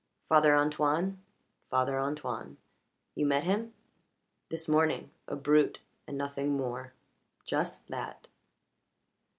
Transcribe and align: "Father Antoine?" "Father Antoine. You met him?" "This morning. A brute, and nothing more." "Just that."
"Father 0.29 0.57
Antoine?" 0.57 1.21
"Father 1.69 1.99
Antoine. 1.99 2.57
You 3.13 3.27
met 3.27 3.43
him?" 3.43 3.75
"This 4.49 4.67
morning. 4.67 5.11
A 5.27 5.35
brute, 5.35 5.79
and 6.07 6.17
nothing 6.17 6.57
more." 6.57 6.93
"Just 7.45 7.87
that." 7.89 8.27